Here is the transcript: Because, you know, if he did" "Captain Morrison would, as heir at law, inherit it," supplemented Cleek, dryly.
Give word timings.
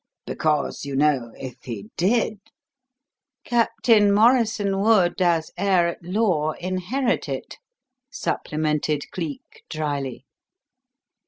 Because, 0.25 0.83
you 0.83 0.95
know, 0.95 1.31
if 1.37 1.57
he 1.61 1.91
did" 1.95 2.39
"Captain 3.43 4.11
Morrison 4.11 4.79
would, 4.81 5.21
as 5.21 5.51
heir 5.57 5.87
at 5.89 6.01
law, 6.01 6.53
inherit 6.53 7.29
it," 7.29 7.57
supplemented 8.09 9.11
Cleek, 9.11 9.61
dryly. 9.69 10.25